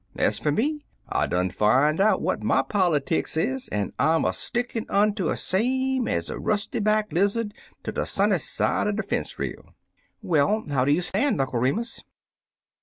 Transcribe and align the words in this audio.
£z 0.17 0.41
fer 0.41 0.51
me, 0.51 0.83
I 1.09 1.27
done 1.27 1.51
fin' 1.51 2.01
out 2.01 2.23
what 2.23 2.41
my 2.41 2.63
politics 2.63 3.37
is, 3.37 3.67
an' 3.67 3.93
I 3.99 4.15
'm 4.15 4.25
er 4.25 4.31
stickin' 4.31 4.87
unto 4.89 5.29
um 5.29 5.35
same 5.35 6.07
ez 6.07 6.27
er 6.31 6.39
rusty 6.39 6.79
back 6.79 7.11
lizard 7.13 7.53
ter 7.83 7.91
de 7.91 8.07
sunny 8.07 8.39
side 8.39 8.87
uv 8.87 8.99
er 8.99 9.03
fence 9.03 9.37
rail." 9.37 9.75
Well, 10.23 10.65
how 10.71 10.85
do 10.85 10.91
you 10.91 11.03
stand. 11.03 11.39
Uncle 11.39 11.59
Remus 11.59 12.01